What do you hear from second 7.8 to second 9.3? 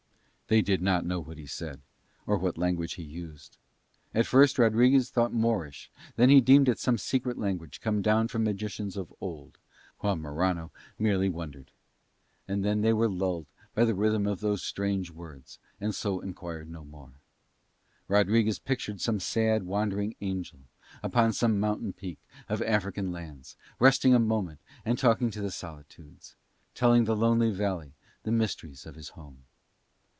down from magicians of